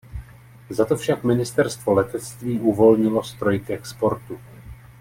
Za 0.69 0.85
to 0.85 0.95
však 0.97 1.23
ministerstvo 1.23 1.93
letectví 1.93 2.59
uvolnilo 2.59 3.23
stroj 3.23 3.59
k 3.59 3.69
exportu. 3.69 4.39